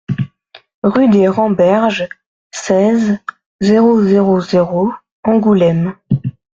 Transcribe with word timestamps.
Rue 0.81 1.09
des 1.09 1.27
Remberges, 1.27 2.09
seize, 2.49 3.19
zéro 3.61 4.01
zéro 4.01 4.39
zéro 4.41 4.91
Angoulême 5.23 5.93